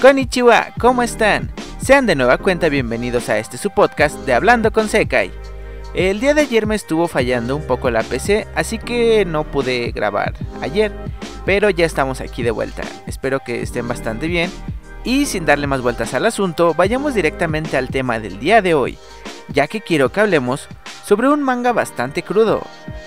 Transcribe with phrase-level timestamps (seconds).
[0.00, 1.50] Konnichiwa, ¿cómo están?
[1.82, 5.32] Sean de nueva cuenta bienvenidos a este su podcast de Hablando con Sekai.
[5.92, 9.90] El día de ayer me estuvo fallando un poco la PC, así que no pude
[9.90, 10.92] grabar ayer,
[11.44, 12.82] pero ya estamos aquí de vuelta.
[13.08, 14.52] Espero que estén bastante bien
[15.02, 18.98] y sin darle más vueltas al asunto, vayamos directamente al tema del día de hoy,
[19.48, 20.68] ya que quiero que hablemos
[21.04, 22.62] sobre un manga bastante crudo,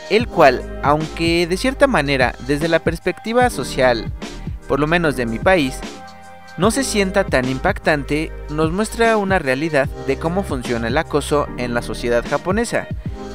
[0.09, 4.11] el cual, aunque de cierta manera desde la perspectiva social,
[4.67, 5.79] por lo menos de mi país,
[6.57, 11.73] no se sienta tan impactante, nos muestra una realidad de cómo funciona el acoso en
[11.73, 12.87] la sociedad japonesa,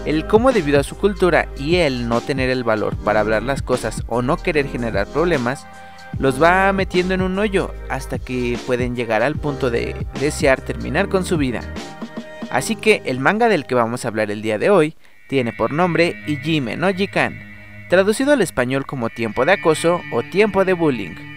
[0.04, 3.62] el cómo debido a su cultura y el no tener el valor para hablar las
[3.62, 5.66] cosas o no querer generar problemas,
[6.18, 11.08] los va metiendo en un hoyo hasta que pueden llegar al punto de desear terminar
[11.08, 11.60] con su vida.
[12.50, 14.94] Así que el manga del que vamos a hablar el día de hoy
[15.28, 17.38] tiene por nombre Ijime no Jikan,
[17.88, 21.35] traducido al español como tiempo de acoso o tiempo de bullying.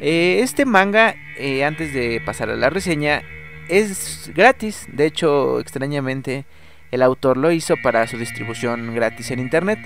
[0.00, 3.22] Eh, este manga, eh, antes de pasar a la reseña,
[3.68, 6.44] es gratis, de hecho extrañamente
[6.90, 9.78] el autor lo hizo para su distribución gratis en internet.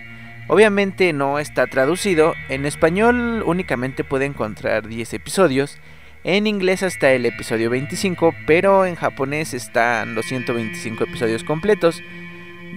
[0.48, 5.78] Obviamente no está traducido, en español únicamente puede encontrar 10 episodios,
[6.24, 12.02] en inglés hasta el episodio 25, pero en japonés están los 125 episodios completos.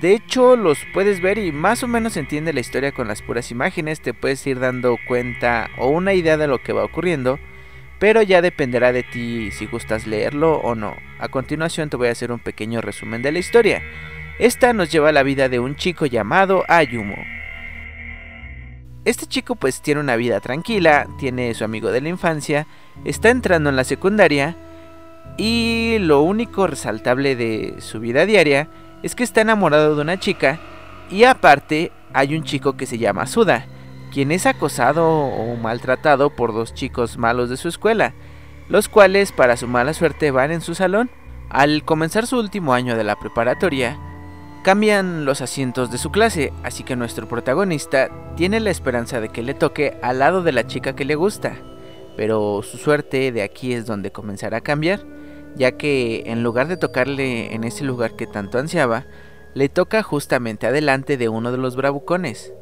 [0.03, 3.51] De hecho, los puedes ver y más o menos entiende la historia con las puras
[3.51, 7.39] imágenes, te puedes ir dando cuenta o una idea de lo que va ocurriendo,
[7.99, 10.93] pero ya dependerá de ti si gustas leerlo o no.
[11.19, 13.81] A continuación te voy a hacer un pequeño resumen de la historia.
[14.39, 17.15] Esta nos lleva a la vida de un chico llamado Ayumo,
[19.05, 22.67] este chico pues tiene una vida tranquila, tiene su amigo de la infancia,
[23.05, 24.57] está entrando en la secundaria
[25.37, 28.67] y lo único resaltable de su vida diaria
[29.03, 30.59] es que está enamorado de una chica
[31.11, 33.67] y aparte hay un chico que se llama Suda,
[34.11, 38.13] quien es acosado o maltratado por dos chicos malos de su escuela,
[38.69, 41.11] los cuales para su mala suerte van en su salón.
[41.49, 43.99] Al comenzar su último año de la preparatoria,
[44.63, 49.43] Cambian los asientos de su clase, así que nuestro protagonista tiene la esperanza de que
[49.43, 51.57] le toque al lado de la chica que le gusta,
[52.15, 55.01] pero su suerte de aquí es donde comenzará a cambiar,
[55.55, 59.05] ya que en lugar de tocarle en ese lugar que tanto ansiaba,
[59.53, 62.53] le toca justamente adelante de uno de los bravucones.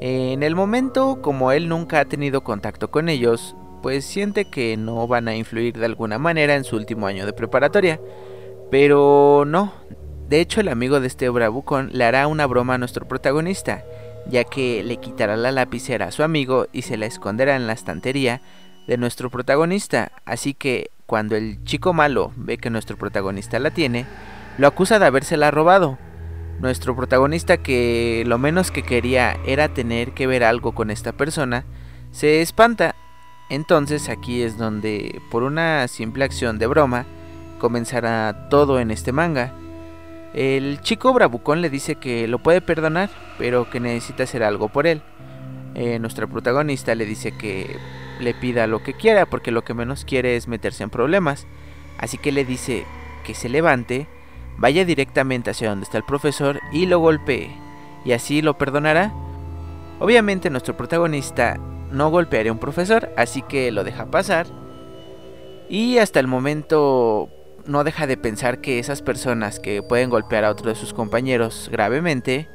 [0.00, 5.06] En el momento, como él nunca ha tenido contacto con ellos, pues siente que no
[5.06, 8.00] van a influir de alguna manera en su último año de preparatoria.
[8.70, 9.72] Pero no,
[10.28, 13.84] de hecho, el amigo de este bravucón le hará una broma a nuestro protagonista,
[14.28, 17.72] ya que le quitará la lapicera a su amigo y se la esconderá en la
[17.72, 18.42] estantería
[18.86, 20.12] de nuestro protagonista.
[20.26, 24.04] Así que cuando el chico malo ve que nuestro protagonista la tiene,
[24.58, 25.96] lo acusa de habérsela robado.
[26.60, 31.64] Nuestro protagonista que lo menos que quería era tener que ver algo con esta persona,
[32.10, 32.94] se espanta.
[33.48, 37.06] Entonces aquí es donde, por una simple acción de broma,
[37.58, 39.54] comenzará todo en este manga.
[40.34, 43.08] El chico bravucón le dice que lo puede perdonar,
[43.38, 45.00] pero que necesita hacer algo por él.
[45.74, 47.78] Eh, nuestra protagonista le dice que
[48.20, 51.46] le pida lo que quiera, porque lo que menos quiere es meterse en problemas.
[51.98, 52.84] Así que le dice
[53.24, 54.06] que se levante,
[54.56, 57.50] vaya directamente hacia donde está el profesor y lo golpee,
[58.04, 59.12] y así lo perdonará.
[59.98, 61.58] Obviamente nuestro protagonista
[61.90, 64.46] no golpearía a un profesor, así que lo deja pasar.
[65.68, 67.28] Y hasta el momento
[67.66, 71.68] no deja de pensar que esas personas que pueden golpear a otro de sus compañeros
[71.70, 72.48] gravemente,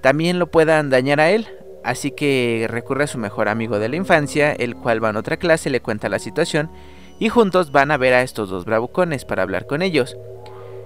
[0.00, 1.48] también lo puedan dañar a él.
[1.84, 5.36] Así que recurre a su mejor amigo de la infancia, el cual va en otra
[5.36, 6.70] clase, le cuenta la situación
[7.18, 10.16] y juntos van a ver a estos dos bravucones para hablar con ellos.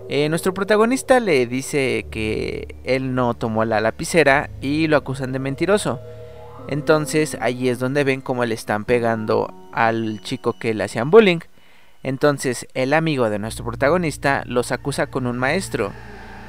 [0.09, 5.39] Eh, nuestro protagonista le dice que él no tomó la lapicera y lo acusan de
[5.39, 6.01] mentiroso.
[6.69, 11.41] Entonces allí es donde ven cómo le están pegando al chico que le hacían bullying.
[12.03, 15.93] Entonces el amigo de nuestro protagonista los acusa con un maestro,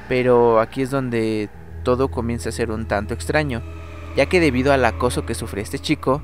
[0.08, 1.48] pero aquí es donde
[1.82, 3.62] todo comienza a ser un tanto extraño,
[4.18, 6.22] ya que debido al acoso que sufre este chico,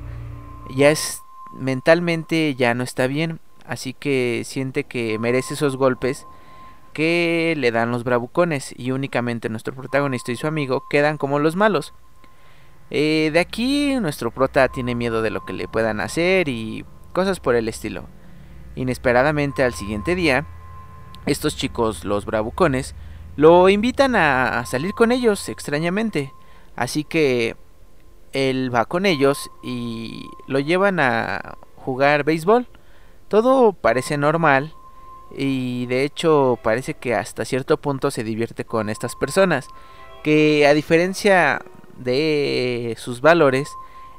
[0.75, 1.23] ya es
[1.53, 6.27] mentalmente ya no está bien, así que siente que merece esos golpes
[6.91, 11.55] que le dan los bravucones y únicamente nuestro protagonista y su amigo quedan como los
[11.55, 11.93] malos.
[12.89, 16.83] Eh, de aquí nuestro prota tiene miedo de lo que le puedan hacer y
[17.13, 18.09] cosas por el estilo.
[18.75, 20.45] Inesperadamente al siguiente día,
[21.27, 22.93] estos chicos, los bravucones,
[23.37, 26.33] lo invitan a salir con ellos extrañamente.
[26.75, 27.55] Así que
[28.35, 32.67] él va con ellos y lo llevan a jugar béisbol.
[33.29, 34.73] Todo parece normal
[35.31, 39.69] y de hecho parece que hasta cierto punto se divierte con estas personas.
[40.21, 41.61] Que a diferencia
[41.97, 43.69] de sus valores,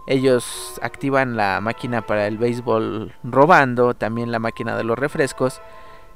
[0.06, 5.60] Ellos activan la máquina para el béisbol robando, también la máquina de los refrescos.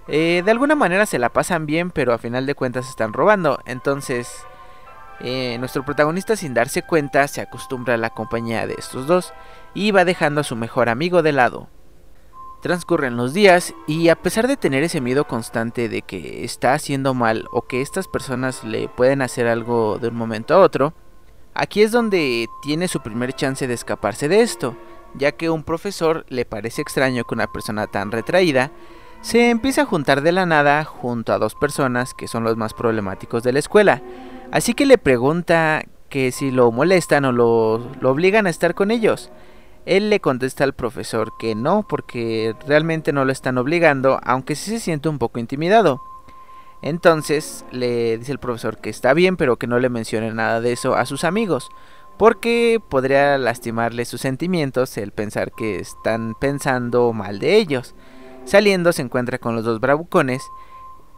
[0.06, 3.58] Eh, de alguna manera se la pasan bien, pero a final de cuentas están robando.
[3.66, 4.46] Entonces,
[5.22, 9.34] eh, nuestro protagonista sin darse cuenta se acostumbra a la compañía de estos dos
[9.74, 11.68] y va dejando a su mejor amigo de lado.
[12.62, 17.14] Transcurren los días y a pesar de tener ese miedo constante de que está haciendo
[17.14, 20.94] mal o que estas personas le pueden hacer algo de un momento a otro,
[21.54, 24.76] aquí es donde tiene su primer chance de escaparse de esto,
[25.14, 28.70] ya que un profesor le parece extraño que una persona tan retraída
[29.22, 32.74] se empiece a juntar de la nada junto a dos personas que son los más
[32.74, 34.02] problemáticos de la escuela,
[34.50, 38.90] así que le pregunta que si lo molestan o lo, lo obligan a estar con
[38.90, 39.30] ellos.
[39.86, 44.70] Él le contesta al profesor que no, porque realmente no lo están obligando, aunque sí
[44.70, 46.00] se siente un poco intimidado.
[46.82, 50.72] Entonces le dice el profesor que está bien, pero que no le mencione nada de
[50.72, 51.70] eso a sus amigos,
[52.18, 57.94] porque podría lastimarle sus sentimientos el pensar que están pensando mal de ellos.
[58.44, 60.42] Saliendo se encuentra con los dos bravucones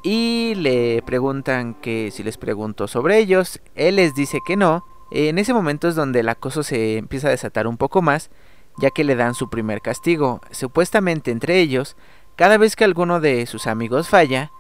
[0.03, 4.85] y le preguntan que si les pregunto sobre ellos, él les dice que no.
[5.11, 8.31] En ese momento es donde el acoso se empieza a desatar un poco más
[8.79, 10.41] ya que le dan su primer castigo.
[10.51, 11.97] Supuestamente entre ellos,
[12.37, 14.51] cada vez que alguno de sus amigos falla,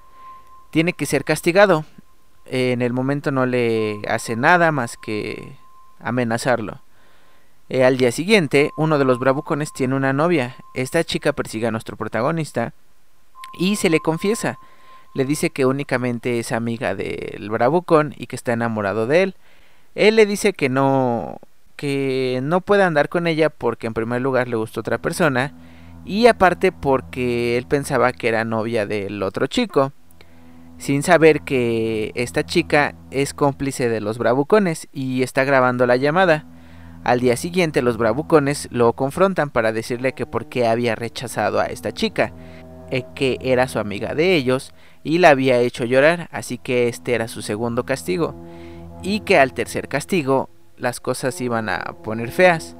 [0.70, 1.84] tiene que ser castigado.
[2.44, 5.56] En el momento no le hace nada más que
[6.00, 6.80] amenazarlo.
[7.74, 10.56] Eh, al día siguiente, uno de los bravucones tiene una novia.
[10.74, 12.74] Esta chica persigue a nuestro protagonista
[13.58, 14.58] y se le confiesa.
[15.14, 19.36] Le dice que únicamente es amiga del bravucón y que está enamorado de él.
[19.94, 21.38] Él le dice que no
[21.76, 25.54] que no puede andar con ella porque en primer lugar le gustó otra persona
[26.04, 29.94] y aparte porque él pensaba que era novia del otro chico,
[30.76, 36.51] sin saber que esta chica es cómplice de los bravucones y está grabando la llamada.
[37.04, 41.66] Al día siguiente los bravucones lo confrontan para decirle que por qué había rechazado a
[41.66, 42.32] esta chica,
[42.90, 44.72] eh, que era su amiga de ellos
[45.02, 48.36] y la había hecho llorar, así que este era su segundo castigo,
[49.02, 52.76] y que al tercer castigo las cosas iban a poner feas.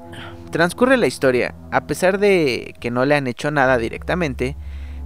[0.52, 4.56] Transcurre la historia, a pesar de que no le han hecho nada directamente,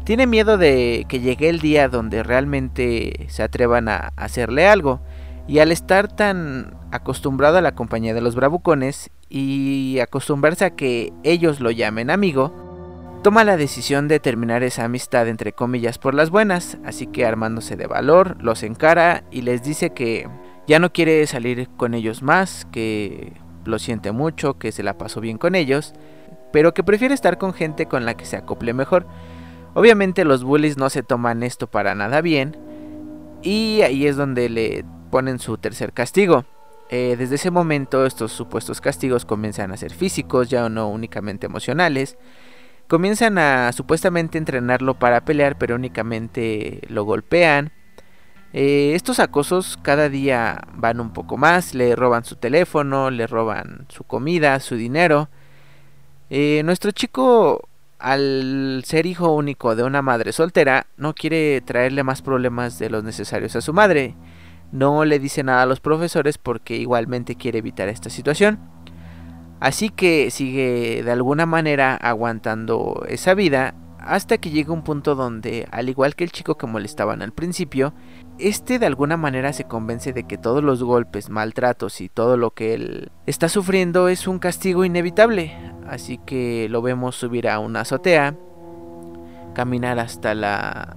[0.04, 5.00] tiene miedo de que llegue el día donde realmente se atrevan a hacerle algo,
[5.48, 11.12] y al estar tan acostumbrado a la compañía de los bravucones y acostumbrarse a que
[11.22, 12.52] ellos lo llamen amigo,
[13.22, 17.76] toma la decisión de terminar esa amistad entre comillas por las buenas, así que armándose
[17.76, 20.28] de valor, los encara y les dice que
[20.66, 23.32] ya no quiere salir con ellos más, que
[23.64, 25.92] lo siente mucho, que se la pasó bien con ellos,
[26.52, 29.06] pero que prefiere estar con gente con la que se acople mejor.
[29.74, 32.56] Obviamente los bullies no se toman esto para nada bien
[33.42, 36.44] y ahí es donde le ponen su tercer castigo.
[36.88, 42.16] Eh, desde ese momento estos supuestos castigos comienzan a ser físicos, ya no únicamente emocionales.
[42.88, 47.72] Comienzan a supuestamente entrenarlo para pelear, pero únicamente lo golpean.
[48.52, 53.86] Eh, estos acosos cada día van un poco más, le roban su teléfono, le roban
[53.88, 55.28] su comida, su dinero.
[56.30, 57.68] Eh, nuestro chico,
[57.98, 63.04] al ser hijo único de una madre soltera, no quiere traerle más problemas de los
[63.04, 64.14] necesarios a su madre.
[64.72, 68.58] No le dice nada a los profesores porque igualmente quiere evitar esta situación.
[69.60, 75.66] Así que sigue de alguna manera aguantando esa vida hasta que llega un punto donde,
[75.72, 77.92] al igual que el chico que molestaban al principio,
[78.38, 82.52] este de alguna manera se convence de que todos los golpes, maltratos y todo lo
[82.52, 85.56] que él está sufriendo es un castigo inevitable.
[85.88, 88.36] Así que lo vemos subir a una azotea,
[89.54, 90.96] caminar hasta la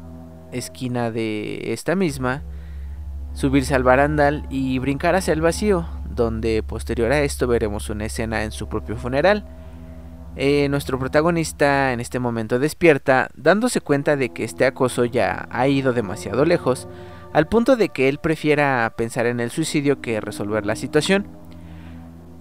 [0.52, 2.44] esquina de esta misma,
[3.34, 8.44] subirse al barandal y brincar hacia el vacío, donde posterior a esto veremos una escena
[8.44, 9.46] en su propio funeral.
[10.36, 15.68] Eh, nuestro protagonista en este momento despierta, dándose cuenta de que este acoso ya ha
[15.68, 16.88] ido demasiado lejos,
[17.34, 21.28] al punto de que él prefiera pensar en el suicidio que resolver la situación.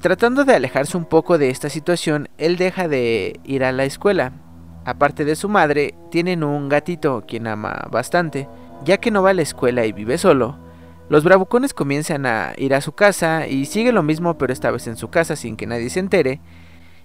[0.00, 4.32] Tratando de alejarse un poco de esta situación, él deja de ir a la escuela.
[4.84, 8.48] Aparte de su madre, tienen un gatito quien ama bastante.
[8.84, 10.56] Ya que no va a la escuela y vive solo,
[11.08, 14.86] los bravucones comienzan a ir a su casa y sigue lo mismo pero esta vez
[14.86, 16.40] en su casa sin que nadie se entere.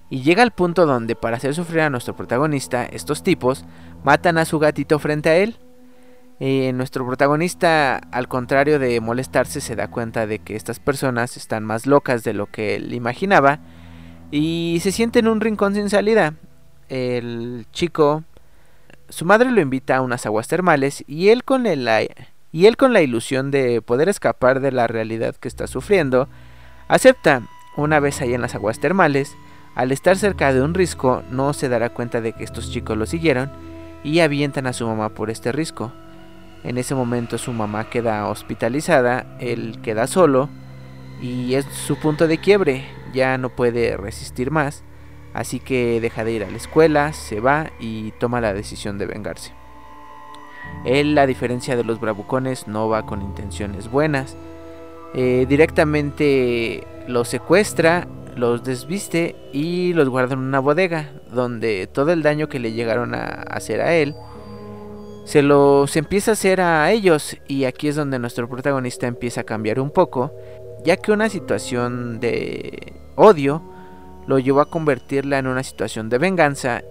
[0.09, 3.65] Y llega al punto donde para hacer sufrir a nuestro protagonista, estos tipos
[4.03, 5.57] matan a su gatito frente a él.
[6.39, 11.63] Eh, nuestro protagonista, al contrario de molestarse, se da cuenta de que estas personas están
[11.63, 13.59] más locas de lo que él imaginaba
[14.29, 16.33] y se siente en un rincón sin salida.
[16.89, 18.23] El chico,
[19.09, 21.87] su madre lo invita a unas aguas termales y él con el,
[22.53, 26.29] y él con la ilusión de poder escapar de la realidad que está sufriendo,
[26.87, 27.41] acepta.
[27.75, 29.35] Una vez ahí en las aguas termales,
[29.75, 33.07] Al estar cerca de un risco, no se dará cuenta de que estos chicos lo
[33.07, 33.51] siguieron
[34.03, 35.91] y avientan a su mamá por este risco.
[36.63, 40.47] En ese momento su mamá queda hospitalizada, él queda solo
[41.23, 44.83] y es su punto de quiebre, ya no puede resistir más,
[45.33, 49.07] así que deja de ir a la escuela, se va y toma la decisión de
[49.07, 49.62] vengarse.
[50.85, 54.35] Él, a diferencia de los bravucones, no va con intenciones buenas,
[55.13, 62.23] eh, directamente los secuestra, los desviste y los guarda en una bodega, donde todo el
[62.23, 64.15] daño que le llegaron a hacer a él,
[65.25, 67.37] se los empieza a hacer a ellos.
[67.47, 70.33] Y aquí es donde nuestro protagonista empieza a cambiar un poco,
[70.83, 73.61] ya que una situación de odio
[74.27, 76.81] lo llevó a convertirla en una situación de venganza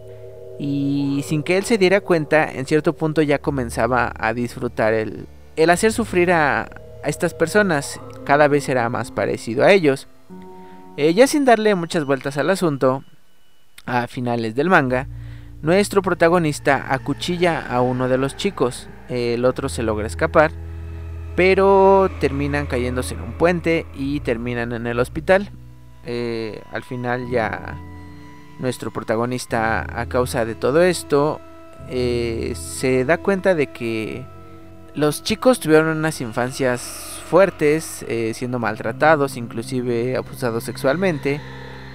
[0.58, 5.26] y sin que él se diera cuenta, en cierto punto ya comenzaba a disfrutar el,
[5.56, 6.68] el hacer sufrir a,
[7.04, 10.06] estas personas, cada vez era más parecido a ellos.
[10.96, 13.02] Eh, ya sin darle muchas vueltas al asunto,
[13.86, 15.08] a finales del manga,
[15.62, 20.52] nuestro protagonista acuchilla a uno de los chicos, el otro se logra escapar,
[21.34, 25.50] pero terminan cayéndose en un puente y terminan en el hospital.
[26.04, 27.78] Eh, al final ya
[28.58, 31.40] nuestro protagonista a causa de todo esto
[31.88, 34.24] eh, se da cuenta de que
[34.94, 41.40] los chicos tuvieron unas infancias fuertes, eh, siendo maltratados, inclusive abusados sexualmente,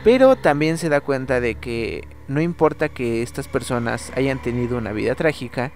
[0.03, 4.91] pero también se da cuenta de que no importa que estas personas hayan tenido una
[4.91, 5.71] vida trágica,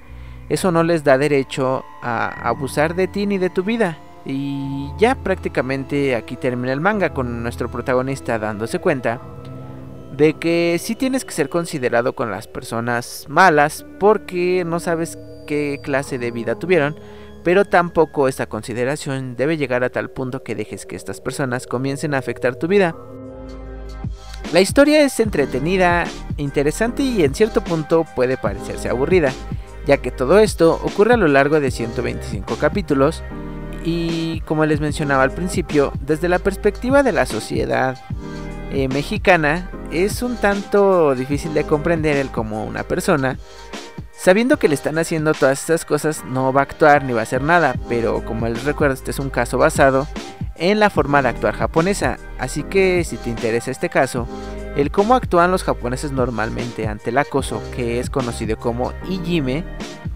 [0.49, 3.97] eso no les da derecho a abusar de ti ni de tu vida.
[4.25, 9.19] Y ya prácticamente aquí termina el manga con nuestro protagonista dándose cuenta
[10.21, 15.79] de que sí tienes que ser considerado con las personas malas porque no sabes qué
[15.81, 16.95] clase de vida tuvieron
[17.43, 22.13] pero tampoco esta consideración debe llegar a tal punto que dejes que estas personas comiencen
[22.13, 22.95] a afectar tu vida.
[24.53, 26.05] La historia es entretenida,
[26.37, 29.33] interesante y en cierto punto puede parecerse aburrida,
[29.87, 33.23] ya que todo esto ocurre a lo largo de 125 capítulos
[33.83, 37.97] y como les mencionaba al principio, desde la perspectiva de la sociedad
[38.71, 43.37] eh, mexicana es un tanto difícil de comprender el cómo una persona
[44.21, 47.23] Sabiendo que le están haciendo todas estas cosas, no va a actuar ni va a
[47.23, 50.07] hacer nada, pero como les recuerdo, este es un caso basado
[50.57, 54.27] en la forma de actuar japonesa, así que si te interesa este caso,
[54.75, 59.63] el cómo actúan los japoneses normalmente ante el acoso, que es conocido como Ijime,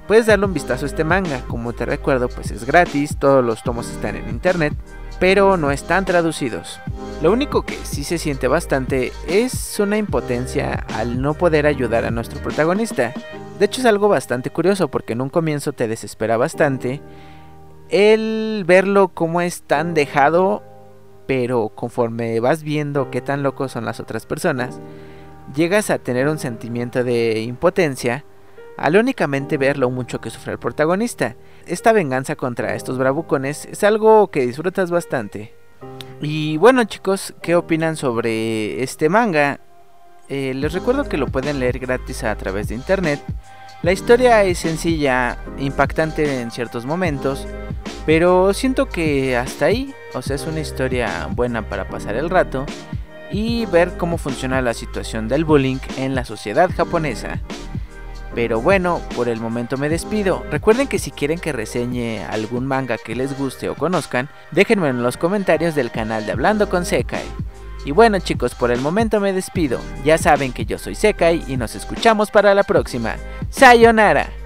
[0.08, 3.64] puedes darle un vistazo a este manga, como te recuerdo, pues es gratis, todos los
[3.64, 4.76] tomos están en internet,
[5.20, 6.80] pero no están traducidos.
[7.22, 12.12] Lo único que sí se siente bastante es una impotencia al no poder ayudar a
[12.12, 13.14] nuestro protagonista.
[13.58, 17.02] De hecho es algo bastante curioso porque en un comienzo te desespera bastante
[17.90, 20.64] el verlo como es tan dejado,
[21.28, 24.80] pero conforme vas viendo qué tan locos son las otras personas,
[25.56, 28.26] llegas a tener un sentimiento de impotencia
[28.78, 31.36] al únicamente ver lo mucho que sufre el protagonista.
[31.66, 35.54] Esta venganza contra estos bravucones es algo que disfrutas bastante.
[36.22, 39.60] Y bueno chicos, ¿qué opinan sobre este manga?
[40.30, 43.22] Eh, les recuerdo que lo pueden leer gratis a través de internet.
[43.84, 47.46] La historia es sencilla, impactante en ciertos momentos,
[48.06, 52.66] pero siento que hasta ahí, o sea, es una historia buena para pasar el rato
[53.32, 57.42] y ver cómo funciona la situación del bullying en la sociedad japonesa.
[58.36, 60.44] Pero bueno, por el momento me despido.
[60.52, 65.02] Recuerden que si quieren que reseñe algún manga que les guste o conozcan, déjenme en
[65.02, 67.24] los comentarios del canal de Hablando con Sekai.
[67.86, 69.80] Y bueno chicos, por el momento me despido.
[70.04, 73.16] Ya saben que yo soy Sekai y nos escuchamos para la próxima.
[73.50, 74.45] ¡Sayonara!